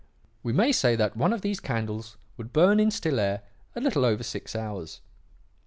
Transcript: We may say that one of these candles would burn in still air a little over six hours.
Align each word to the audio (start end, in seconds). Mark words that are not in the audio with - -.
We 0.41 0.51
may 0.51 0.71
say 0.71 0.95
that 0.95 1.15
one 1.15 1.31
of 1.31 1.41
these 1.41 1.59
candles 1.59 2.17
would 2.35 2.51
burn 2.51 2.79
in 2.79 2.89
still 2.89 3.19
air 3.19 3.43
a 3.75 3.81
little 3.81 4.03
over 4.03 4.23
six 4.23 4.55
hours. 4.55 4.99